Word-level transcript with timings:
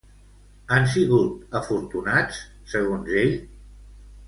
Han 0.75 0.87
sigut 0.93 1.59
afortunats, 1.61 2.41
segons 2.73 3.13
ell? 3.23 3.39